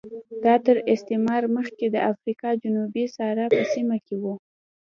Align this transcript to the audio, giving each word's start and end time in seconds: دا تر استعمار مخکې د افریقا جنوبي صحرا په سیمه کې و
دا 0.45 0.55
تر 0.65 0.77
استعمار 0.93 1.43
مخکې 1.57 1.85
د 1.89 1.97
افریقا 2.11 2.49
جنوبي 2.61 3.05
صحرا 3.15 3.45
په 3.55 3.63
سیمه 3.73 3.97
کې 4.05 4.15
و 4.21 4.23